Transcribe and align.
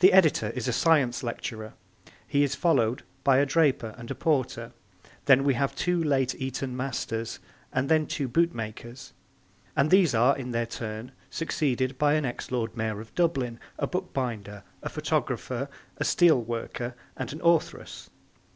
The 0.00 0.12
editor 0.12 0.48
is 0.50 0.66
a 0.66 0.72
'Science 0.72 1.22
lecturer'; 1.22 1.74
he 2.26 2.42
is 2.42 2.56
followed 2.56 3.04
by 3.22 3.36
a 3.38 3.46
draper 3.46 3.94
and 3.96 4.10
a 4.10 4.16
porter; 4.16 4.72
then 5.26 5.44
we 5.44 5.54
have 5.54 5.76
two 5.76 6.02
late 6.02 6.34
Eton 6.34 6.76
masters 6.76 7.38
and 7.72 7.88
then 7.88 8.08
two 8.08 8.28
bootmakers; 8.28 9.12
and 9.76 9.92
these 9.92 10.12
are, 10.12 10.36
in 10.36 10.50
their 10.50 10.66
turn, 10.66 11.12
succeeded 11.30 11.98
by 11.98 12.14
an 12.14 12.24
ex 12.24 12.50
Lord 12.50 12.76
Mayor 12.76 13.00
of 13.00 13.14
Dublin, 13.14 13.60
a 13.78 13.86
bookbinder, 13.86 14.64
a 14.82 14.88
photographer, 14.88 15.68
a 15.98 16.04
steel 16.04 16.42
worker 16.42 16.96
and 17.16 17.32
an 17.32 17.40
authoress. 17.44 18.10